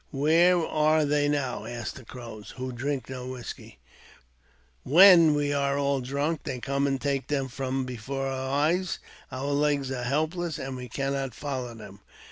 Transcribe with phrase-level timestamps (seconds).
[0.13, 1.65] Where are they now?
[1.65, 3.77] Ask the Crows, who drink no whisky.
[4.81, 8.97] When we are all drunk, they come and take them from before our eyes;
[9.31, 11.99] our legs are help less, and we cannot follow them.